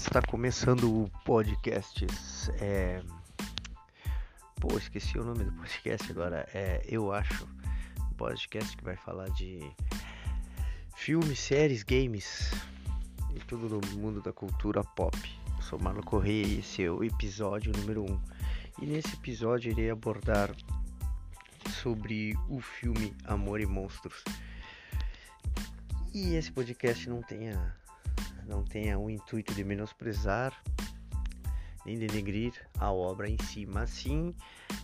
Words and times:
Está 0.00 0.22
começando 0.22 0.84
o 0.84 1.10
podcast. 1.26 2.06
É... 2.58 3.02
Pô, 4.58 4.78
esqueci 4.78 5.18
o 5.18 5.24
nome 5.24 5.44
do 5.44 5.52
podcast 5.52 6.10
agora. 6.10 6.48
É, 6.54 6.82
eu 6.88 7.12
acho. 7.12 7.46
Um 8.10 8.14
podcast 8.14 8.74
que 8.78 8.82
vai 8.82 8.96
falar 8.96 9.28
de 9.28 9.60
filmes, 10.96 11.38
séries, 11.38 11.82
games 11.82 12.50
e 13.36 13.40
tudo 13.40 13.68
no 13.68 13.98
mundo 13.98 14.22
da 14.22 14.32
cultura 14.32 14.82
pop. 14.82 15.14
Eu 15.54 15.62
sou 15.62 15.78
Marlon 15.78 16.02
Correia 16.02 16.46
e 16.46 16.58
esse 16.60 16.82
é 16.82 16.90
o 16.90 17.04
episódio 17.04 17.70
número 17.76 18.02
1. 18.02 18.10
Um. 18.10 18.20
E 18.80 18.86
nesse 18.86 19.12
episódio 19.12 19.70
irei 19.70 19.90
abordar 19.90 20.50
sobre 21.82 22.34
o 22.48 22.58
filme 22.58 23.14
Amor 23.26 23.60
e 23.60 23.66
Monstros. 23.66 24.24
E 26.14 26.36
esse 26.36 26.50
podcast 26.50 27.06
não 27.06 27.22
tenha 27.22 27.78
não 28.46 28.64
tenha 28.64 28.98
o 28.98 29.10
intuito 29.10 29.54
de 29.54 29.64
menosprezar 29.64 30.52
nem 31.84 31.98
denegrir 31.98 32.52
a 32.78 32.92
obra 32.92 33.28
em 33.28 33.36
si, 33.44 33.66
mas 33.66 33.90
sim 33.90 34.34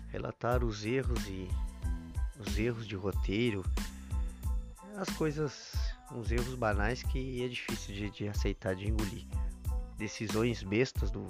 relatar 0.08 0.64
os 0.64 0.84
erros 0.84 1.26
e 1.26 1.48
os 2.38 2.58
erros 2.58 2.86
de 2.86 2.96
roteiro, 2.96 3.64
as 4.96 5.08
coisas, 5.10 5.74
uns 6.12 6.30
erros 6.30 6.54
banais 6.54 7.02
que 7.02 7.42
é 7.44 7.48
difícil 7.48 7.94
de, 7.94 8.10
de 8.10 8.28
aceitar, 8.28 8.74
de 8.74 8.88
engolir. 8.88 9.26
Decisões 9.98 10.62
bestas 10.62 11.10
do, 11.10 11.26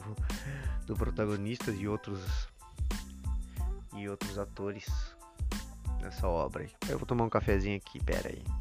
do 0.86 0.95
protagonista 0.95 1.70
e 1.70 1.86
outros 1.86 2.48
e 3.96 4.08
outros 4.08 4.38
atores 4.38 4.86
nessa 6.00 6.28
obra. 6.28 6.68
Eu 6.88 6.98
vou 6.98 7.06
tomar 7.06 7.24
um 7.24 7.30
cafezinho 7.30 7.76
aqui, 7.76 8.02
pera 8.02 8.28
aí. 8.28 8.55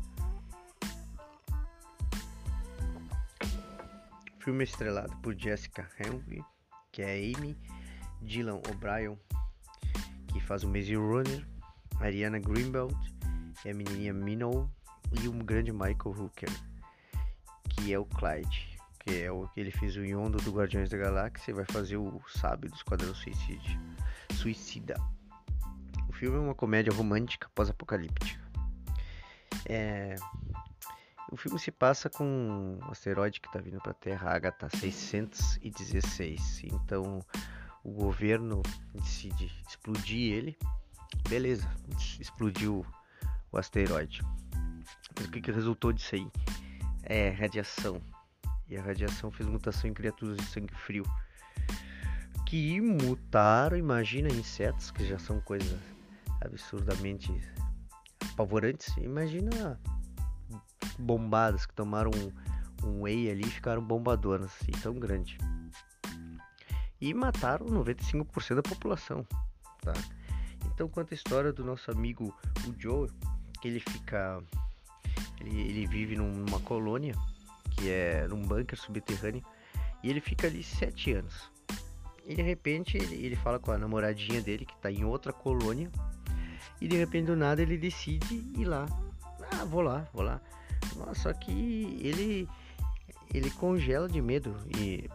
Filme 4.46 4.63
é 4.63 4.68
estrelado 4.68 5.12
por 5.24 5.34
Jessica 5.35 5.90
Henry, 5.99 6.40
que 6.91 7.01
é 7.01 7.15
Amy, 7.15 7.57
Dylan 8.21 8.62
O'Brien, 8.70 9.18
que 10.27 10.40
faz 10.40 10.63
o 10.63 10.70
Maze 10.70 10.96
Runner, 10.96 11.43
Ariana 11.99 12.37
Greenbelt, 12.37 12.96
é 13.65 13.71
a 13.71 13.74
menininha 13.74 14.13
Minnow, 14.13 14.70
e 15.20 15.27
o 15.27 15.32
grande 15.32 15.71
Michael 15.71 16.15
Hooker, 16.15 16.52
que 17.70 17.91
é 17.91 17.98
o 17.98 18.05
Clyde, 18.05 18.77
que 18.99 19.20
é 19.20 19.32
o 19.32 19.48
que 19.48 19.62
ele 19.62 19.71
fez 19.71 19.98
o 19.98 20.05
Yondo 20.05 20.37
do 20.37 20.52
Guardiões 20.52 20.91
da 20.91 20.98
Galáxia 20.98 21.49
e 21.49 21.55
vai 21.55 21.65
fazer 21.65 21.98
o 21.98 22.21
Sábio 22.27 22.70
do 22.70 22.76
Esquadrão 22.76 23.15
Suicídio, 23.15 23.82
Suicida. 24.32 24.96
O 26.07 26.13
filme 26.13 26.37
é 26.37 26.40
uma 26.40 26.54
comédia 26.54 26.93
romântica 26.93 27.49
pós-apocalíptica. 27.55 28.46
É, 29.68 30.15
o 31.31 31.37
filme 31.37 31.59
se 31.59 31.71
passa 31.71 32.09
com 32.09 32.23
um 32.23 32.79
asteroide 32.91 33.41
que 33.41 33.48
está 33.48 33.59
vindo 33.59 33.79
para 33.79 33.91
a 33.91 33.95
Terra, 33.95 34.31
Agatha 34.31 34.70
616. 34.70 36.63
Então 36.65 37.20
o 37.84 37.91
governo 37.91 38.62
decide 38.93 39.51
explodir 39.68 40.34
ele. 40.34 40.57
Beleza, 41.27 41.68
explodiu 42.20 42.85
o 43.51 43.57
asteroide. 43.57 44.21
Mas 45.15 45.26
o 45.26 45.31
que, 45.31 45.41
que 45.41 45.51
resultou 45.51 45.91
disso 45.91 46.15
aí? 46.15 46.27
É 47.03 47.29
radiação. 47.29 48.01
E 48.68 48.77
a 48.77 48.81
radiação 48.81 49.31
fez 49.31 49.48
mutação 49.48 49.90
em 49.90 49.93
criaturas 49.93 50.37
de 50.37 50.46
sangue 50.46 50.73
frio. 50.76 51.03
Que 52.46 52.79
mutaram, 52.79 53.77
imagina, 53.77 54.29
insetos, 54.29 54.91
que 54.91 55.07
já 55.07 55.18
são 55.18 55.40
coisas 55.41 55.79
absurdamente 56.41 57.31
apavorantes. 58.31 58.96
Imagina 58.98 59.79
bombadas, 60.98 61.65
que 61.65 61.74
tomaram 61.74 62.12
um, 62.12 62.88
um 62.88 63.01
whey 63.04 63.29
ali 63.29 63.43
e 63.43 63.49
ficaram 63.49 63.82
bombadonas, 63.82 64.52
assim, 64.62 64.72
tão 64.81 64.94
grande. 64.96 65.38
E 67.00 67.14
mataram 67.14 67.66
95% 67.68 68.56
da 68.56 68.64
população, 68.64 69.25
tá? 69.81 69.94
Então 70.66 70.88
conta 70.88 71.14
a 71.14 71.16
história 71.16 71.53
do 71.53 71.64
nosso 71.64 71.92
amigo 71.92 72.36
o 72.68 72.74
Joe, 72.78 73.09
que 73.62 73.68
ele 73.68 73.80
fica... 73.80 74.42
Ele, 75.40 75.62
ele 75.62 75.88
vive 75.88 76.16
numa 76.16 76.59
colônia, 76.62 77.14
que 77.72 77.90
é 77.90 78.28
num 78.28 78.42
bunker 78.42 78.80
subterrâneo, 78.80 79.44
e 80.03 80.09
ele 80.09 80.22
fica 80.22 80.48
ali 80.48 80.64
sete 80.64 81.14
anos. 81.14 81.52
E 82.25 82.34
de 82.34 82.42
repente 82.42 82.98
ele, 82.98 83.16
ele 83.16 83.36
fala 83.36 83.59
com 83.59 83.72
a 83.72 83.78
namoradinha 83.78 84.42
dele, 84.42 84.66
que 84.66 84.74
está 84.74 84.92
em 84.92 85.03
outra 85.03 85.31
colônia, 85.31 85.92
e 86.81 86.88
de 86.88 86.98
repente 86.98 87.28
do 87.28 87.36
nada 87.36 87.62
ele 87.62 87.78
decide 87.78 88.36
ir 88.58 88.66
lá. 88.66 88.86
Ah, 89.52 89.66
vou 89.66 89.81
lá, 89.81 90.08
vou 90.14 90.24
lá. 90.24 90.42
Só 91.13 91.33
que 91.33 91.51
ele 92.01 92.47
ele 93.33 93.51
congela 93.51 94.07
de 94.07 94.22
medo 94.22 94.56
e 94.78 95.09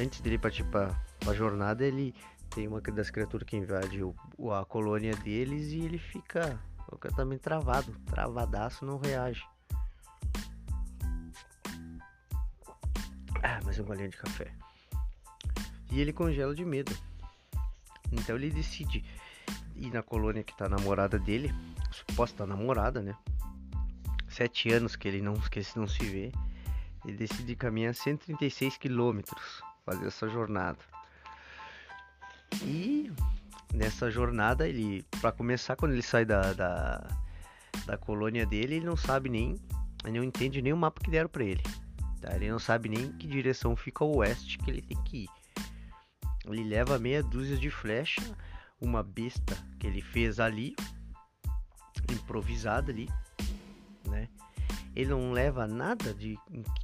antes 0.00 0.20
dele 0.20 0.38
partir 0.38 0.64
para 0.64 0.94
a 1.26 1.32
jornada 1.32 1.84
ele 1.84 2.14
tem 2.50 2.66
uma 2.66 2.80
das 2.80 3.10
criaturas 3.10 3.46
que 3.46 3.56
invade 3.56 4.02
o, 4.02 4.52
a 4.52 4.64
colônia 4.64 5.14
deles 5.16 5.72
e 5.72 5.80
ele 5.80 5.98
fica 5.98 6.58
completamente 6.86 7.40
travado, 7.40 7.92
travadaço, 8.06 8.84
não 8.84 8.98
reage. 8.98 9.42
Ah, 13.42 13.60
mais 13.64 13.78
um 13.78 13.84
golinho 13.84 14.10
de 14.10 14.16
café. 14.16 14.52
E 15.90 16.00
ele 16.00 16.12
congela 16.12 16.54
de 16.54 16.64
medo. 16.64 16.92
Então 18.10 18.36
ele 18.36 18.50
decide 18.50 19.04
ir 19.74 19.90
na 19.90 20.02
colônia 20.02 20.42
que 20.42 20.56
tá 20.56 20.66
a 20.66 20.68
namorada 20.68 21.18
dele, 21.18 21.52
suposta 21.90 22.46
namorada, 22.46 23.00
né? 23.00 23.16
Sete 24.32 24.72
anos 24.72 24.96
que 24.96 25.06
ele 25.06 25.20
não, 25.20 25.34
que 25.34 25.58
ele 25.58 25.66
não 25.76 25.86
se 25.86 26.04
vê, 26.04 26.32
ele 27.04 27.16
decide 27.16 27.54
caminhar 27.56 27.94
136 27.94 28.76
quilômetros, 28.76 29.62
fazer 29.84 30.06
essa 30.06 30.28
jornada. 30.28 30.78
E 32.62 33.10
nessa 33.72 34.10
jornada, 34.10 34.68
ele, 34.68 35.04
para 35.20 35.32
começar, 35.32 35.76
quando 35.76 35.92
ele 35.92 36.02
sai 36.02 36.24
da, 36.24 36.52
da, 36.52 37.06
da, 37.86 37.96
colônia 37.96 38.46
dele, 38.46 38.76
ele 38.76 38.86
não 38.86 38.96
sabe 38.96 39.28
nem, 39.28 39.60
ele 40.04 40.18
não 40.18 40.24
entende 40.24 40.62
nem 40.62 40.72
o 40.72 40.76
mapa 40.76 41.00
que 41.02 41.10
deram 41.10 41.28
para 41.28 41.44
ele. 41.44 41.62
Tá? 42.20 42.34
Ele 42.36 42.50
não 42.50 42.58
sabe 42.58 42.88
nem 42.88 43.12
que 43.12 43.26
direção 43.26 43.74
fica 43.74 44.04
o 44.04 44.16
oeste 44.16 44.58
que 44.58 44.70
ele 44.70 44.82
tem 44.82 45.02
que 45.04 45.24
ir. 45.24 45.28
Ele 46.46 46.64
leva 46.64 46.98
meia 46.98 47.22
dúzia 47.22 47.56
de 47.56 47.70
flecha, 47.70 48.22
uma 48.80 49.02
besta 49.02 49.56
que 49.78 49.86
ele 49.86 50.02
fez 50.02 50.38
ali, 50.38 50.74
improvisada 52.10 52.90
ali? 52.90 53.08
Ele 54.94 55.10
não 55.10 55.32
leva 55.32 55.66
nada 55.66 56.12
de 56.12 56.38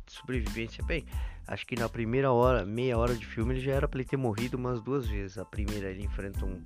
sobrevivência. 0.07 0.83
Bem, 0.85 1.05
acho 1.47 1.67
que 1.67 1.77
na 1.77 1.89
primeira 1.89 2.33
hora, 2.33 2.65
meia 2.65 2.97
hora 2.97 3.15
de 3.15 3.27
filme, 3.27 3.55
ele 3.55 3.61
já 3.61 3.73
era 3.73 3.89
para 3.89 4.01
ele 4.01 4.09
ter 4.09 4.17
morrido 4.17 4.57
umas 4.57 4.81
duas 4.81 5.07
vezes. 5.07 5.39
A 5.39 5.45
primeira 5.45 5.91
ele 5.91 6.05
enfrenta 6.05 6.45
um, 6.45 6.63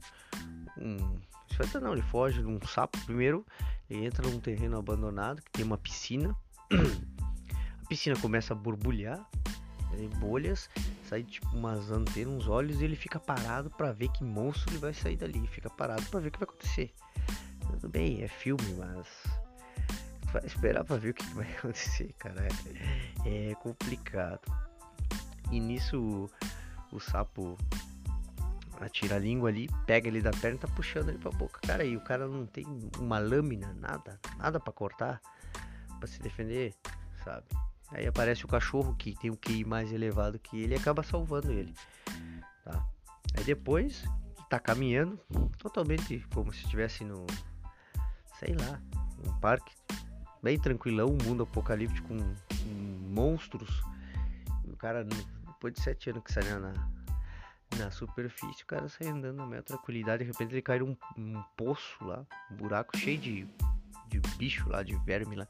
um 0.79 1.21
enfrenta 1.51 1.81
não, 1.81 1.93
ele 1.93 2.03
foge 2.03 2.41
de 2.41 2.47
um 2.47 2.59
sapo. 2.67 2.99
Primeiro, 3.05 3.45
ele 3.91 4.07
entra 4.07 4.29
num 4.29 4.41
terreno 4.41 4.79
abandonado 4.79 5.43
que 5.43 5.51
tem 5.51 5.65
uma 5.65 5.79
piscina. 5.79 6.35
A 7.83 7.89
piscina 7.93 8.17
começa 8.17 8.55
a 8.55 8.57
borbulhar, 8.57 9.29
bolhas, 10.19 10.71
sai 11.05 11.23
tipo 11.23 11.47
umas 11.55 11.91
antenas, 11.91 12.33
uns 12.33 12.49
olhos 12.49 12.81
e 12.81 12.85
ele 12.85 12.97
fica 12.97 13.21
parado 13.21 13.69
para 13.69 13.93
ver 13.93 14.09
que 14.13 14.25
monstro 14.25 14.73
ele 14.73 14.79
vai 14.79 14.95
sair 14.95 15.17
dali. 15.17 15.47
Fica 15.47 15.69
parado 15.69 16.03
para 16.07 16.21
ver 16.21 16.29
o 16.29 16.33
que 16.33 16.39
vai 16.39 16.49
acontecer. 16.49 16.91
Tudo 17.69 17.91
bem, 17.91 18.23
é 18.23 18.29
filme, 18.29 18.75
mas 18.79 19.07
vai 20.33 20.45
esperar 20.47 20.85
pra 20.85 20.97
ver 20.97 21.11
o 21.11 21.15
que 21.15 21.25
vai 21.35 21.51
acontecer, 21.57 22.13
cara. 22.19 22.49
É, 23.25 23.55
complicado. 23.57 24.41
E 25.51 25.61
nisso 25.61 26.01
o, 26.91 26.97
o, 26.97 27.01
sapo 27.01 27.59
atira 28.81 29.17
a 29.17 29.19
língua 29.19 29.51
ali, 29.51 29.69
pega 29.87 30.09
ele 30.09 30.21
da 30.21 30.31
perna 30.31 30.57
e 30.57 30.61
tá 30.61 30.69
puxando 30.69 31.11
ele 31.11 31.19
pra 31.19 31.31
boca. 31.31 31.61
Cara, 31.61 31.85
e 31.85 31.97
o 31.97 32.01
cara 32.01 32.27
não 32.27 32.47
tem 32.47 32.67
uma 32.99 33.19
lâmina, 33.19 33.73
nada, 33.75 34.19
nada 34.39 34.59
para 34.59 34.73
cortar 34.73 35.21
para 35.99 36.09
se 36.09 36.21
defender, 36.21 36.75
sabe? 37.23 37.47
Aí 37.93 38.07
aparece 38.07 38.45
o 38.45 38.49
cachorro 38.49 38.97
que 38.97 39.15
tem 39.15 39.31
um 39.31 39.37
QI 39.37 39.65
mais 39.65 39.93
elevado 39.93 40.39
que 40.39 40.59
ele 40.59 40.75
e 40.75 40.79
acaba 40.79 41.03
salvando 41.03 41.53
ele. 41.53 41.75
Tá? 42.65 42.85
Aí 43.37 43.45
depois 43.45 44.03
tá 44.49 44.59
caminhando 44.59 45.17
totalmente 45.59 46.27
como 46.35 46.53
se 46.53 46.65
estivesse 46.65 47.05
no 47.05 47.27
sei 48.39 48.57
lá, 48.57 48.81
um 49.25 49.33
parque 49.39 49.73
bem 50.43 50.59
tranquilão, 50.59 51.09
um 51.09 51.25
mundo 51.25 51.45
apocalíptico 51.45 52.09
com, 52.09 52.35
monstros. 53.13 53.83
O 54.67 54.77
cara, 54.77 55.05
depois 55.05 55.75
de 55.75 55.81
sete 55.81 56.11
anos 56.11 56.25
que 56.25 56.33
sai 56.33 56.43
na, 56.45 56.73
na 57.79 57.91
superfície, 57.91 58.63
o 58.63 58.67
cara 58.67 58.89
sai 58.89 59.09
andando 59.09 59.37
na 59.37 59.47
maior 59.47 59.63
tranquilidade. 59.63 60.25
De 60.25 60.31
repente 60.31 60.53
ele 60.53 60.63
cai 60.63 60.79
num 60.79 60.97
um 61.17 61.43
poço 61.57 62.05
lá, 62.05 62.27
um 62.51 62.57
buraco 62.57 62.97
cheio 62.97 63.19
de, 63.19 63.47
de 64.09 64.21
bicho 64.37 64.69
lá, 64.69 64.83
de 64.83 64.97
verme 65.05 65.37
lá. 65.37 65.47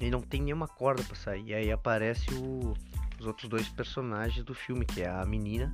E 0.00 0.10
não 0.10 0.20
tem 0.20 0.42
nenhuma 0.42 0.68
corda 0.68 1.02
para 1.04 1.14
sair. 1.14 1.46
E 1.46 1.54
aí 1.54 1.72
aparece 1.72 2.26
o, 2.34 2.74
os 3.18 3.26
outros 3.26 3.48
dois 3.48 3.68
personagens 3.68 4.44
do 4.44 4.54
filme, 4.54 4.84
que 4.84 5.02
é 5.02 5.08
a 5.08 5.24
menina 5.24 5.72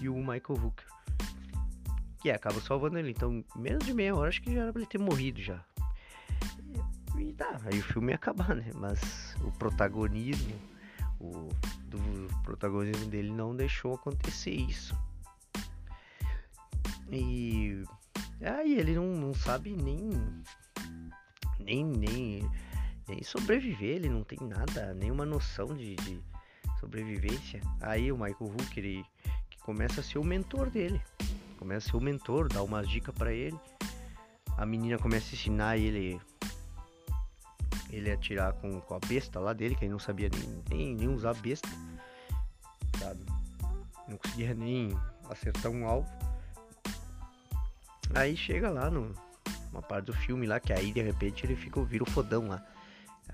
e 0.00 0.08
o 0.08 0.14
Michael 0.14 0.60
Hooker. 0.62 0.86
Que 2.20 2.30
acaba 2.30 2.60
salvando 2.60 2.98
ele. 2.98 3.10
Então, 3.10 3.44
menos 3.56 3.84
de 3.84 3.94
meia 3.94 4.14
hora, 4.14 4.28
acho 4.28 4.42
que 4.42 4.54
já 4.54 4.62
era 4.62 4.72
pra 4.72 4.82
ele 4.82 4.90
ter 4.90 4.98
morrido 4.98 5.42
já. 5.42 5.64
E 7.18 7.32
tá, 7.32 7.60
aí 7.64 7.78
o 7.78 7.82
filme 7.82 8.12
ia 8.12 8.16
acabar, 8.16 8.54
né? 8.54 8.70
Mas 8.74 9.36
o 9.42 9.50
protagonismo 9.52 10.54
o, 11.20 11.48
do 11.86 12.28
protagonismo 12.42 13.06
dele 13.06 13.30
não 13.30 13.54
deixou 13.54 13.94
acontecer 13.94 14.52
isso. 14.52 14.96
E 17.10 17.82
aí 18.40 18.78
ele 18.78 18.94
não, 18.94 19.06
não 19.06 19.34
sabe 19.34 19.76
nem 19.76 20.10
nem, 21.60 21.84
nem 21.84 22.50
nem 23.06 23.22
sobreviver, 23.22 23.96
ele 23.96 24.08
não 24.08 24.24
tem 24.24 24.38
nada, 24.40 24.94
nenhuma 24.94 25.24
noção 25.24 25.74
de, 25.74 25.94
de 25.96 26.20
sobrevivência. 26.80 27.60
Aí 27.80 28.10
o 28.10 28.16
Michael 28.16 28.36
Hulk 28.40 28.80
ele, 28.80 29.04
que 29.50 29.58
começa 29.58 30.00
a 30.00 30.04
ser 30.04 30.18
o 30.18 30.24
mentor 30.24 30.70
dele, 30.70 31.00
começa 31.58 31.88
a 31.88 31.90
ser 31.90 31.96
o 31.96 32.00
mentor, 32.00 32.48
dá 32.48 32.62
umas 32.62 32.88
dicas 32.88 33.14
para 33.14 33.32
ele. 33.32 33.58
A 34.56 34.64
menina 34.64 34.98
começa 34.98 35.26
a 35.30 35.34
ensinar 35.34 35.76
ele 35.76 36.20
ele 37.94 38.10
a 38.10 38.16
tirar 38.16 38.52
com, 38.54 38.80
com 38.80 38.94
a 38.94 38.98
besta 38.98 39.38
lá 39.40 39.52
dele, 39.52 39.74
que 39.74 39.84
ele 39.84 39.92
não 39.92 39.98
sabia 39.98 40.28
nem, 40.28 40.62
nem, 40.70 40.94
nem 40.94 41.08
usar 41.08 41.34
besta, 41.34 41.68
sabe? 42.98 43.24
Não 44.08 44.16
conseguia 44.16 44.54
nem 44.54 44.96
acertar 45.30 45.70
um 45.70 45.86
alvo. 45.86 46.08
Aí 48.14 48.36
chega 48.36 48.70
lá 48.70 48.90
no, 48.90 49.14
uma 49.72 49.82
parte 49.82 50.06
do 50.06 50.12
filme 50.12 50.46
lá, 50.46 50.60
que 50.60 50.72
aí 50.72 50.92
de 50.92 51.02
repente 51.02 51.44
ele 51.44 51.56
fica, 51.56 51.82
vira 51.84 52.04
o 52.04 52.10
fodão 52.10 52.48
lá. 52.48 52.64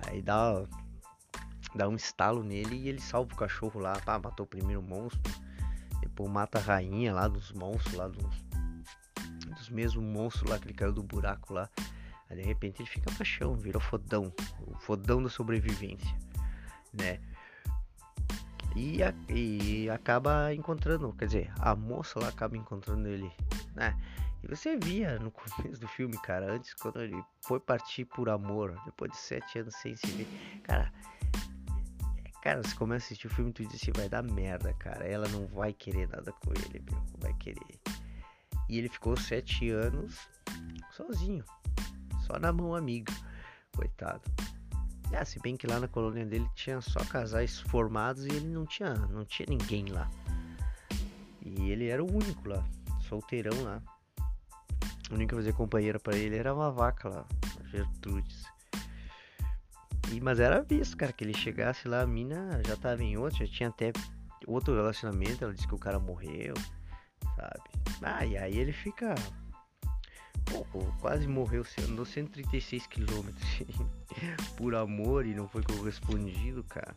Aí 0.07 0.23
dá, 0.23 0.63
dá 1.75 1.89
um 1.89 1.97
estalo 1.97 2.43
nele 2.43 2.77
e 2.77 2.89
ele 2.89 3.01
salva 3.01 3.33
o 3.33 3.37
cachorro 3.37 3.81
lá, 3.81 4.01
pá, 4.01 4.19
matou 4.19 4.45
o 4.45 4.49
primeiro 4.49 4.83
monstro. 4.83 5.21
Depois 6.01 6.31
mata 6.31 6.59
a 6.59 6.63
rainha 6.63 7.13
lá 7.13 7.29
dos 7.29 7.53
monstros 7.53 7.95
lá, 7.95 8.09
dos, 8.09 8.43
dos 9.47 9.69
mesmos 9.69 10.03
monstros 10.03 10.51
lá 10.51 10.59
que 10.59 10.67
ele 10.67 10.75
caiu 10.75 10.93
do 10.93 11.03
buraco 11.03 11.53
lá. 11.53 11.69
Aí 12.31 12.37
de 12.37 12.43
repente 12.43 12.81
ele 12.81 12.89
fica 12.89 13.11
paixão, 13.13 13.57
vira 13.57 13.79
o 13.79 13.81
fodão, 13.81 14.33
o 14.67 14.79
fodão 14.79 15.23
da 15.23 15.29
sobrevivência, 15.29 16.17
né? 16.93 17.21
E, 18.77 19.03
a, 19.03 19.13
e 19.29 19.91
acaba 19.91 20.55
encontrando, 20.55 21.13
quer 21.15 21.27
dizer, 21.27 21.53
a 21.59 21.75
moça 21.75 22.21
lá 22.21 22.29
acaba 22.29 22.57
encontrando 22.57 23.09
ele, 23.09 23.31
né? 23.75 23.99
E 24.43 24.47
você 24.47 24.77
via 24.77 25.19
no 25.19 25.31
começo 25.31 25.81
do 25.81 25.89
filme, 25.89 26.17
cara, 26.19 26.53
antes 26.53 26.73
quando 26.75 27.03
ele 27.03 27.23
foi 27.43 27.59
partir 27.59 28.05
por 28.05 28.29
amor, 28.31 28.81
depois 28.87 29.11
de 29.11 29.19
sete 29.19 29.59
anos 29.59 29.75
sem 29.75 29.97
se 29.97 30.07
ver, 30.07 30.29
cara. 30.63 30.93
Cara, 32.43 32.63
você 32.63 32.75
começa 32.75 33.05
a 33.05 33.07
assistir 33.07 33.27
o 33.27 33.31
filme 33.31 33.51
e 33.51 33.53
tu 33.53 33.67
diz 33.67 33.83
assim, 33.83 33.93
vai 33.95 34.09
dar 34.09 34.23
merda, 34.23 34.73
cara. 34.75 35.07
Ela 35.07 35.29
não 35.29 35.47
vai 35.49 35.75
querer 35.75 36.09
nada 36.09 36.33
com 36.33 36.53
ele, 36.53 36.83
meu. 36.91 36.99
Vai 37.19 37.35
querer. 37.35 37.79
E 38.67 38.79
ele 38.79 38.89
ficou 38.89 39.15
sete 39.15 39.69
anos 39.69 40.17
sozinho. 40.93 41.45
Só 42.31 42.39
na 42.39 42.53
mão 42.53 42.77
amiga. 42.77 43.13
Coitado. 43.75 44.23
Ah, 45.13 45.25
se 45.25 45.41
bem 45.41 45.57
que 45.57 45.67
lá 45.67 45.81
na 45.81 45.89
colônia 45.89 46.25
dele 46.25 46.49
tinha 46.55 46.81
só 46.81 47.01
casais 47.07 47.59
formados 47.59 48.25
e 48.25 48.29
ele 48.29 48.47
não 48.47 48.65
tinha, 48.65 48.95
não 48.95 49.25
tinha 49.25 49.47
ninguém 49.49 49.87
lá. 49.87 50.09
E 51.43 51.71
ele 51.71 51.89
era 51.89 52.03
o 52.05 52.09
único 52.09 52.49
lá, 52.49 52.65
solteirão 53.09 53.61
lá. 53.65 53.83
A 55.11 55.15
única 55.15 55.35
fazer 55.35 55.53
companheira 55.55 55.99
para 55.99 56.17
ele 56.17 56.37
era 56.37 56.55
uma 56.55 56.71
vaca 56.71 57.09
lá, 57.09 57.27
a 57.61 57.67
Gertrudes. 57.67 58.45
E, 60.13 60.21
mas 60.21 60.39
era 60.39 60.63
visto, 60.63 60.97
cara, 60.97 61.13
que 61.13 61.25
ele 61.25 61.37
chegasse 61.37 61.89
lá, 61.89 62.03
a 62.03 62.07
mina 62.07 62.63
já 62.65 62.77
tava 62.77 63.03
em 63.03 63.19
outro, 63.19 63.45
já 63.45 63.53
tinha 63.53 63.69
até 63.69 63.93
outro 64.47 64.77
relacionamento, 64.77 65.43
ela 65.43 65.53
disse 65.53 65.67
que 65.67 65.75
o 65.75 65.79
cara 65.79 65.99
morreu, 65.99 66.55
sabe? 67.35 67.71
Ah, 68.03 68.25
e 68.25 68.39
aí 68.39 68.57
ele 68.57 68.73
fica. 68.73 69.17
Quase 71.01 71.27
morreu, 71.27 71.65
andou 71.89 72.05
136 72.05 72.87
quilômetros 72.87 73.63
por 74.57 74.75
amor 74.75 75.27
e 75.27 75.35
não 75.35 75.49
foi 75.49 75.63
correspondido, 75.63 76.63
cara. 76.65 76.95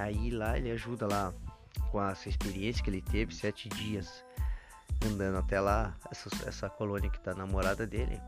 Aí 0.00 0.30
lá 0.30 0.58
ele 0.58 0.70
ajuda 0.70 1.06
lá 1.06 1.32
com 1.90 2.02
essa 2.02 2.28
experiência 2.28 2.82
que 2.82 2.90
ele 2.90 3.02
teve, 3.02 3.34
sete 3.34 3.68
dias 3.68 4.24
andando 5.06 5.38
até 5.38 5.60
lá, 5.60 5.96
essa, 6.10 6.28
essa 6.46 6.68
colônia 6.68 7.08
que 7.10 7.18
tá 7.20 7.34
namorada 7.34 7.86
dele, 7.86 8.20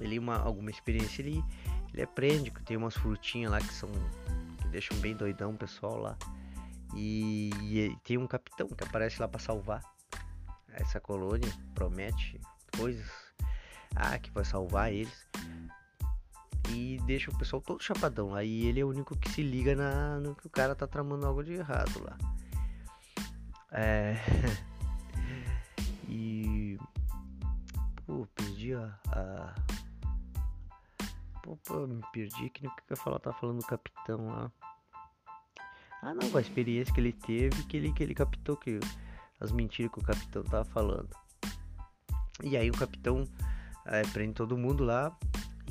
ele 0.00 0.18
uma 0.18 0.38
alguma 0.38 0.70
experiência 0.70 1.22
ele 1.22 1.44
ele 1.92 2.02
aprende 2.02 2.50
que 2.50 2.62
tem 2.62 2.76
umas 2.76 2.94
frutinhas 2.94 3.50
lá 3.50 3.58
que 3.58 3.72
são 3.72 3.90
que 4.60 4.68
deixam 4.68 4.96
bem 4.98 5.14
doidão 5.16 5.52
o 5.52 5.56
pessoal 5.56 5.96
lá. 5.96 6.16
E, 6.94 7.50
e 7.62 7.96
tem 8.04 8.18
um 8.18 8.26
capitão 8.26 8.68
que 8.68 8.84
aparece 8.84 9.20
lá 9.20 9.26
para 9.26 9.40
salvar 9.40 9.82
essa 10.72 11.00
colônia, 11.00 11.50
promete 11.74 12.40
coisas, 12.76 13.06
ah, 13.94 14.18
que 14.18 14.30
vai 14.30 14.44
salvar 14.44 14.92
eles. 14.92 15.26
E 16.70 16.98
deixa 17.06 17.30
o 17.30 17.38
pessoal 17.38 17.62
todo 17.62 17.82
chapadão. 17.82 18.34
Aí 18.34 18.66
ele 18.66 18.80
é 18.80 18.84
o 18.84 18.88
único 18.88 19.16
que 19.16 19.30
se 19.30 19.42
liga 19.42 19.74
na, 19.76 20.18
no 20.18 20.34
que 20.34 20.46
o 20.46 20.50
cara 20.50 20.74
tá 20.74 20.86
tramando 20.86 21.26
algo 21.26 21.42
de 21.42 21.54
errado 21.54 22.02
lá. 22.02 22.16
É. 23.70 24.16
E. 26.08 26.78
Pô, 28.06 28.26
perdi 28.34 28.74
a. 28.74 28.98
a... 29.08 29.54
Pô, 31.42 31.86
me 31.86 32.00
perdi 32.12 32.48
que 32.50 32.62
nem 32.62 32.70
o 32.70 32.76
que 32.76 32.82
eu 32.82 32.96
ia 32.96 32.96
falar, 32.96 33.18
tava 33.18 33.36
falando 33.36 33.58
do 33.58 33.66
capitão 33.66 34.28
lá. 34.28 34.52
Ah 36.02 36.14
não, 36.14 36.36
a 36.36 36.40
experiência 36.40 36.94
que 36.94 37.00
ele 37.00 37.12
teve, 37.12 37.64
que 37.64 37.76
ele, 37.76 37.92
que 37.92 38.02
ele 38.02 38.14
captou 38.14 38.56
que 38.56 38.78
as 39.40 39.50
mentiras 39.50 39.92
que 39.92 39.98
o 39.98 40.04
capitão 40.04 40.44
tava 40.44 40.64
falando. 40.64 41.08
E 42.42 42.56
aí 42.56 42.70
o 42.70 42.74
capitão 42.74 43.26
é, 43.86 44.02
prende 44.02 44.34
todo 44.34 44.56
mundo 44.56 44.84
lá. 44.84 45.16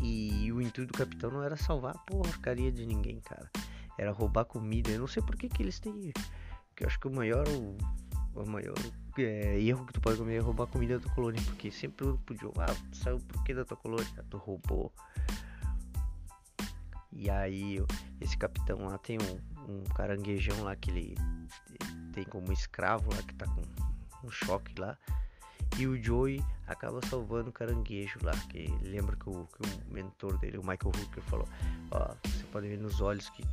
E 0.02 0.52
o 0.52 0.62
intuito 0.62 0.92
do 0.92 0.98
capitão 0.98 1.32
não 1.32 1.44
era 1.44 1.56
salvar 1.56 1.96
a 1.96 2.00
porcaria 2.00 2.72
de 2.72 2.86
ninguém, 2.86 3.20
cara. 3.22 3.50
Era 3.98 4.12
roubar 4.12 4.46
comida. 4.46 4.92
Eu 4.92 5.00
não 5.00 5.08
sei 5.08 5.24
por 5.24 5.36
que, 5.36 5.48
que 5.48 5.64
eles 5.64 5.80
têm. 5.80 6.12
Que 6.76 6.84
eu 6.84 6.88
acho 6.88 7.00
que 7.00 7.08
o 7.08 7.12
maior. 7.12 7.46
O, 7.48 7.78
o 8.40 8.50
maior 8.50 8.76
é, 9.18 9.62
erro 9.62 9.86
que 9.86 9.94
tu 9.94 10.02
pode 10.02 10.18
comer 10.18 10.36
é 10.36 10.40
roubar 10.40 10.68
comida 10.68 11.00
da 11.00 11.10
colônia. 11.12 11.42
Porque 11.46 11.72
sempre 11.72 12.06
podia. 12.26 12.50
Ah, 12.60 12.76
saiu 12.92 13.20
por 13.20 13.44
que 13.44 13.54
da 13.54 13.64
tua 13.64 13.78
colônia? 13.78 14.26
Tu 14.30 14.38
roubou. 14.38 14.94
E 17.14 17.30
aí, 17.30 17.78
esse 18.20 18.38
capitão 18.38 18.90
lá 18.90 18.98
tem 18.98 19.18
um, 19.18 19.72
um 19.72 19.84
caranguejão 19.86 20.64
lá 20.64 20.76
que 20.76 20.92
ele 20.92 21.16
tem 22.12 22.26
como 22.26 22.52
escravo 22.52 23.10
lá 23.14 23.22
que 23.24 23.34
tá 23.36 23.46
com 23.46 23.62
um 24.28 24.30
choque 24.30 24.80
lá. 24.80 24.98
E 25.78 25.88
o 25.88 26.02
Joey 26.02 26.44
acaba 26.68 27.00
salvando 27.08 27.50
o 27.50 27.54
caranguejo 27.54 28.20
lá. 28.24 28.34
Que 28.50 28.68
lembra 28.82 29.16
que 29.16 29.30
o, 29.30 29.48
que 29.48 29.70
o 29.70 29.94
mentor 29.94 30.38
dele, 30.38 30.58
o 30.58 30.62
Michael 30.62 30.92
Hooker, 30.96 31.24
falou: 31.24 31.48
Ó, 31.92 32.14
você 32.24 32.44
pode 32.52 32.68
ver 32.68 32.78
nos 32.78 33.02
olhos 33.02 33.30
que 33.30 33.44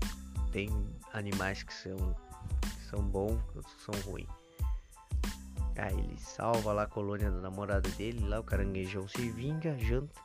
tem 0.50 0.68
animais 1.12 1.62
que 1.62 1.72
são, 1.72 1.96
que 2.60 2.84
são 2.90 3.02
bons, 3.02 3.40
outros 3.54 3.74
que 3.74 3.82
são 3.82 3.94
ruins. 4.12 4.28
Aí 5.76 5.98
ele 5.98 6.18
salva 6.18 6.72
lá 6.72 6.82
a 6.82 6.86
colônia 6.86 7.30
da 7.30 7.40
namorada 7.40 7.88
dele, 7.90 8.26
lá 8.28 8.40
o 8.40 8.44
caranguejão 8.44 9.08
se 9.08 9.30
vinga, 9.30 9.76
janta. 9.78 10.20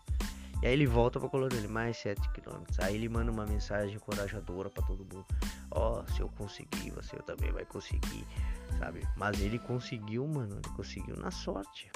E 0.62 0.66
aí 0.66 0.74
ele 0.74 0.88
volta 0.88 1.20
pra 1.20 1.30
colônia 1.30 1.56
dele, 1.56 1.68
mais 1.68 1.98
7 1.98 2.30
km. 2.32 2.64
Aí 2.80 2.96
ele 2.96 3.08
manda 3.08 3.32
uma 3.32 3.46
mensagem 3.46 3.96
encorajadora 3.96 4.70
para 4.70 4.84
todo 4.86 5.06
mundo. 5.06 5.26
Ó, 5.72 6.02
oh, 6.02 6.14
se 6.14 6.20
eu 6.20 6.30
conseguir, 6.30 6.90
você 6.92 7.16
também 7.18 7.52
vai 7.52 7.64
conseguir, 7.64 8.26
sabe? 8.80 9.08
Mas 9.16 9.40
ele 9.40 9.60
conseguiu, 9.60 10.28
mano, 10.28 10.56
ele 10.56 10.76
conseguiu 10.76 11.16
na 11.16 11.30
sorte. 11.30 11.92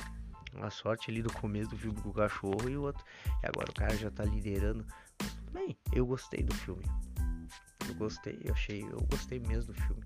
Na 0.54 0.70
sorte 0.70 1.10
ali 1.10 1.22
do 1.22 1.32
começo 1.32 1.70
do 1.70 1.78
filme 1.78 2.00
com 2.02 2.10
o 2.10 2.14
cachorro 2.14 2.70
e 2.70 2.78
o 2.78 2.84
outro. 2.84 3.04
E 3.44 3.48
agora 3.48 3.70
o 3.70 3.74
cara 3.74 3.96
já 3.96 4.12
tá 4.12 4.24
liderando. 4.24 4.86
Mas 5.20 5.34
tudo 5.34 5.52
bem, 5.52 5.78
eu 5.92 6.06
gostei 6.06 6.44
do 6.44 6.54
filme. 6.54 6.84
Eu 7.88 7.96
gostei, 7.96 8.40
eu 8.44 8.54
achei, 8.54 8.84
eu 8.84 9.02
gostei 9.10 9.40
mesmo 9.40 9.74
do 9.74 9.82
filme. 9.82 10.04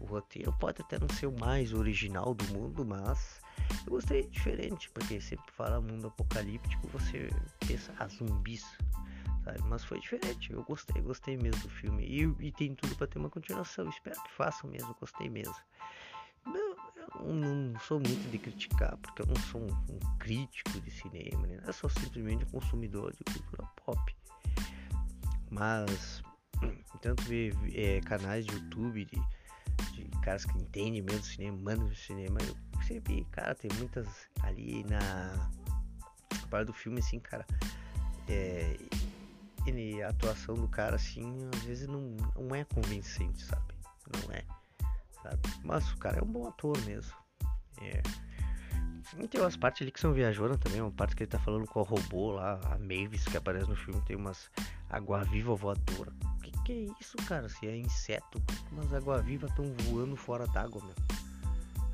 O 0.00 0.06
roteiro 0.06 0.52
pode 0.58 0.80
até 0.80 0.98
não 0.98 1.08
ser 1.08 1.26
o 1.26 1.38
mais 1.38 1.72
original 1.72 2.34
do 2.34 2.44
mundo, 2.52 2.84
mas 2.84 3.40
eu 3.84 3.92
gostei 3.92 4.22
diferente, 4.28 4.88
porque 4.90 5.20
sempre 5.20 5.50
fala 5.52 5.80
mundo 5.80 6.06
apocalíptico, 6.06 6.88
você 6.88 7.28
pensa, 7.66 7.92
ah, 7.98 8.06
zumbis, 8.06 8.64
sabe? 9.44 9.60
Mas 9.64 9.84
foi 9.84 10.00
diferente, 10.00 10.52
eu 10.52 10.62
gostei, 10.62 11.02
gostei 11.02 11.36
mesmo 11.36 11.62
do 11.62 11.68
filme. 11.68 12.04
E, 12.04 12.46
e 12.46 12.52
tem 12.52 12.74
tudo 12.74 12.94
para 12.96 13.06
ter 13.06 13.18
uma 13.18 13.30
continuação, 13.30 13.88
espero 13.88 14.22
que 14.22 14.32
façam 14.32 14.70
mesmo, 14.70 14.94
gostei 15.00 15.28
mesmo. 15.28 15.56
Não, 17.20 17.78
sou 17.80 17.98
muito 17.98 18.30
de 18.30 18.38
criticar, 18.38 18.96
porque 18.98 19.22
eu 19.22 19.26
não 19.26 19.36
sou 19.36 19.60
um, 19.60 19.94
um 19.94 19.98
crítico 20.18 20.80
de 20.80 20.90
cinema, 20.90 21.46
né? 21.46 21.60
Eu 21.66 21.72
sou 21.72 21.90
simplesmente 21.90 22.44
um 22.44 22.60
consumidor 22.60 23.12
de 23.12 23.24
cultura 23.24 23.68
pop. 23.84 24.16
Mas, 25.50 26.22
tanto 27.02 27.22
ver 27.24 27.54
é, 27.74 28.00
canais 28.00 28.46
de 28.46 28.54
YouTube 28.54 29.04
de 29.04 29.38
de 29.92 30.04
caras 30.22 30.44
que 30.44 30.58
entendem 30.58 31.02
mesmo 31.02 31.22
cinema, 31.22 31.58
mandam 31.58 31.94
cinema. 31.94 32.38
Eu 32.46 32.56
percebi, 32.72 33.24
cara, 33.30 33.54
tem 33.54 33.70
muitas 33.78 34.06
ali 34.42 34.84
na 34.84 35.50
parte 36.50 36.66
do 36.66 36.72
filme, 36.72 36.98
assim, 37.00 37.18
cara. 37.20 37.46
É, 38.28 38.76
a 40.04 40.08
atuação 40.08 40.54
do 40.54 40.66
cara, 40.68 40.96
assim, 40.96 41.22
às 41.54 41.62
vezes 41.62 41.86
não, 41.86 42.16
não 42.36 42.54
é 42.54 42.64
convincente, 42.64 43.44
sabe? 43.44 43.74
Não 44.14 44.32
é, 44.32 44.42
sabe? 45.28 45.40
Mas 45.62 45.90
o 45.92 45.96
cara 45.98 46.18
é 46.18 46.22
um 46.22 46.26
bom 46.26 46.48
ator 46.48 46.76
mesmo. 46.84 47.12
É. 47.82 48.02
E 49.18 49.26
tem 49.26 49.40
umas 49.40 49.56
partes 49.56 49.82
ali 49.82 49.90
que 49.90 50.00
são 50.00 50.12
viajonas 50.12 50.58
também, 50.58 50.80
uma 50.80 50.90
parte 50.90 51.16
que 51.16 51.22
ele 51.22 51.30
tá 51.30 51.38
falando 51.38 51.66
com 51.66 51.80
o 51.80 51.82
robô 51.82 52.32
lá, 52.32 52.60
a 52.64 52.78
Mavis 52.78 53.24
que 53.24 53.36
aparece 53.36 53.68
no 53.68 53.76
filme, 53.76 54.00
tem 54.02 54.16
umas 54.16 54.50
água 54.90 55.24
viva 55.24 55.54
voadora. 55.54 56.12
Que 56.42 56.52
que 56.62 56.72
é 56.72 56.94
isso, 57.00 57.16
cara? 57.26 57.48
Se 57.48 57.66
é 57.66 57.76
inseto, 57.76 58.42
umas 58.70 58.92
água-viva 58.92 59.46
estão 59.46 59.64
voando 59.84 60.14
fora 60.16 60.46
d'água, 60.48 60.82
meu. 60.82 60.94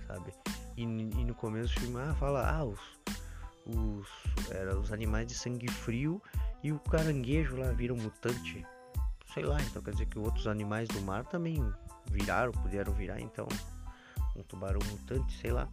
Sabe? 0.07 0.33
E, 0.77 0.83
e, 0.83 1.25
no 1.25 1.35
começo 1.35 1.73
do 1.75 1.81
filme, 1.81 2.01
ah, 2.01 2.15
fala, 2.19 2.51
ah, 2.51 2.65
os, 2.65 2.81
os, 3.65 4.09
era, 4.51 4.77
os 4.77 4.93
animais 4.93 5.29
de 5.29 5.35
sangue 5.35 5.71
frio 5.71 6.21
e 6.63 6.73
o 6.73 6.81
caranguejo 6.81 7.57
lá 7.57 7.71
viram 7.71 7.97
mutante. 7.97 8.67
Sei 9.33 9.45
lá, 9.45 9.61
então 9.63 9.81
quer 9.83 9.93
dizer 9.93 10.07
que 10.07 10.19
outros 10.19 10.49
animais 10.49 10.89
do 10.89 11.01
mar 11.01 11.25
também 11.25 11.65
viraram, 12.11 12.53
puderam 12.53 12.93
virar, 12.93 13.21
então 13.21 13.47
um 14.37 14.43
tubarão 14.43 14.81
mutante, 14.91 15.37
sei 15.39 15.53
lá. 15.53 15.69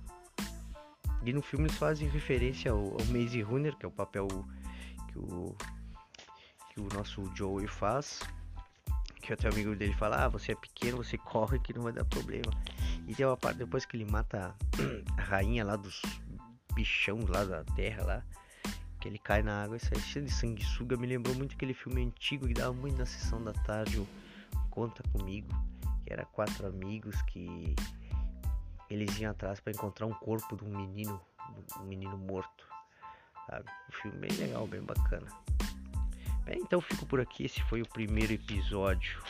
E 1.23 1.31
no 1.33 1.41
filme 1.41 1.65
eles 1.65 1.77
fazem 1.77 2.07
referência 2.07 2.71
ao, 2.71 2.79
ao 2.79 3.05
Maze 3.05 3.41
Runner, 3.41 3.75
que 3.75 3.85
é 3.85 3.89
o 3.89 3.91
papel 3.91 4.27
que 5.11 5.19
o, 5.19 5.55
que 6.69 6.81
o 6.81 6.87
nosso 6.93 7.29
Joey 7.35 7.67
faz. 7.67 8.21
Que 9.21 9.33
até 9.33 9.47
o 9.47 9.53
amigo 9.53 9.75
dele 9.75 9.93
fala, 9.93 10.25
ah, 10.25 10.27
você 10.27 10.53
é 10.53 10.55
pequeno, 10.55 10.97
você 10.97 11.17
corre 11.17 11.59
que 11.59 11.73
não 11.73 11.83
vai 11.83 11.93
dar 11.93 12.05
problema. 12.05 12.51
E 13.07 13.13
tem 13.13 13.25
uma 13.25 13.37
parte 13.37 13.57
depois 13.57 13.85
que 13.85 13.95
ele 13.95 14.09
mata 14.09 14.55
a 15.17 15.21
rainha 15.21 15.63
lá 15.63 15.75
dos 15.75 16.01
bichão 16.73 17.19
lá 17.27 17.43
da 17.43 17.63
terra 17.75 18.03
lá. 18.03 18.23
Que 18.99 19.07
ele 19.07 19.19
cai 19.19 19.43
na 19.43 19.63
água 19.63 19.77
e 19.77 19.79
sai 19.79 19.99
cheio 19.99 20.25
de 20.25 20.31
sanguessuga. 20.31 20.97
Me 20.97 21.05
lembrou 21.05 21.35
muito 21.35 21.55
aquele 21.55 21.73
filme 21.73 22.03
antigo 22.03 22.47
que 22.47 22.53
dava 22.53 22.73
muito 22.73 22.97
na 22.97 23.05
sessão 23.05 23.43
da 23.43 23.53
tarde, 23.53 23.99
o 23.99 24.07
Conta 24.71 25.03
Comigo. 25.11 25.49
Era 26.11 26.25
quatro 26.25 26.67
amigos 26.67 27.21
que 27.21 27.73
eles 28.89 29.17
iam 29.17 29.31
atrás 29.31 29.61
para 29.61 29.71
encontrar 29.71 30.05
um 30.05 30.13
corpo 30.13 30.57
de 30.57 30.65
um 30.65 30.77
menino, 30.77 31.21
um 31.79 31.85
menino 31.85 32.17
morto. 32.17 32.67
Sabe? 33.47 33.65
Um 33.89 33.93
filme 33.93 34.17
bem 34.27 34.37
legal, 34.37 34.67
bem 34.67 34.81
bacana. 34.81 35.27
Bem, 36.43 36.59
então 36.59 36.81
fico 36.81 37.05
por 37.05 37.21
aqui. 37.21 37.45
Esse 37.45 37.63
foi 37.63 37.81
o 37.81 37.87
primeiro 37.87 38.33
episódio 38.33 39.23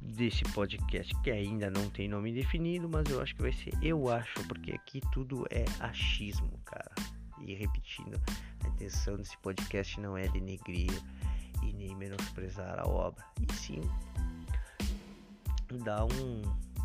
desse 0.00 0.44
podcast 0.52 1.12
que 1.22 1.30
ainda 1.32 1.68
não 1.70 1.90
tem 1.90 2.08
nome 2.08 2.32
definido, 2.32 2.88
mas 2.88 3.10
eu 3.10 3.20
acho 3.20 3.34
que 3.34 3.42
vai 3.42 3.52
ser 3.52 3.72
eu 3.82 4.08
acho, 4.08 4.46
porque 4.46 4.70
aqui 4.70 5.00
tudo 5.12 5.44
é 5.50 5.64
achismo, 5.80 6.56
cara. 6.64 6.92
E 7.40 7.52
repetindo, 7.54 8.20
a 8.64 8.68
intenção 8.68 9.16
desse 9.16 9.36
podcast 9.38 9.98
não 10.00 10.16
é 10.16 10.28
denegrir 10.28 10.92
e 11.64 11.72
nem 11.72 11.96
menosprezar 11.96 12.78
a 12.78 12.88
obra, 12.88 13.24
e 13.40 13.52
sim 13.54 13.80
dar 15.78 16.04
um, 16.04 16.42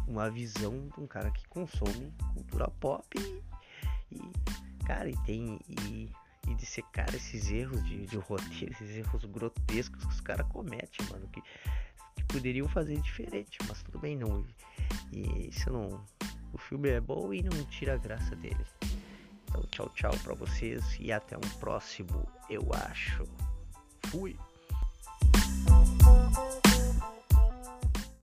uma 0.08 0.30
visão 0.30 0.90
de 0.90 1.00
um 1.00 1.08
cara 1.08 1.32
que 1.32 1.48
consome 1.48 2.12
cultura 2.34 2.70
pop 2.80 3.08
e, 4.12 4.16
e 4.16 4.84
cara, 4.86 5.10
e 5.10 5.18
tem 5.24 5.60
e, 5.68 6.10
e 6.48 6.56
dissecar 6.56 7.14
esses 7.14 7.52
erros 7.52 7.84
de, 7.86 8.06
de 8.08 8.18
roteiro, 8.18 8.74
esses 8.74 8.98
erros 8.98 9.24
grotescos 9.26 10.04
que 10.04 10.12
os 10.12 10.22
caras 10.22 10.48
cometem, 10.48 11.06
mano, 11.12 11.28
que, 11.28 11.42
que, 12.16 12.24
poderiam 12.24 12.68
fazer 12.68 13.00
diferente, 13.02 13.60
mas 13.68 13.84
tudo 13.84 14.00
bem, 14.00 14.18
não. 14.18 14.44
E 15.12 15.50
isso 15.50 15.72
não. 15.72 16.04
O 16.52 16.58
filme 16.58 16.90
é 16.90 17.00
bom 17.00 17.32
e 17.34 17.44
não 17.44 17.64
tira 17.66 17.94
a 17.94 17.98
graça 17.98 18.36
dele. 18.36 18.66
Então, 19.48 19.62
tchau, 19.72 19.90
tchau 19.90 20.12
pra 20.24 20.34
vocês 20.34 20.84
e 21.00 21.12
até 21.12 21.38
um 21.38 21.60
próximo, 21.60 22.28
eu 22.50 22.68
acho. 22.74 23.24
Fui! 24.08 24.36